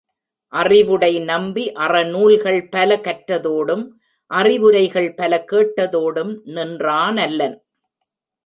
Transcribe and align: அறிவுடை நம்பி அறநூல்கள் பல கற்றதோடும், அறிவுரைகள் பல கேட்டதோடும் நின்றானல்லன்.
அறிவுடை 0.53 1.19
நம்பி 1.19 1.71
அறநூல்கள் 1.75 2.67
பல 2.71 2.95
கற்றதோடும், 2.95 3.85
அறிவுரைகள் 4.31 5.13
பல 5.13 5.45
கேட்டதோடும் 5.51 6.33
நின்றானல்லன். 6.45 7.57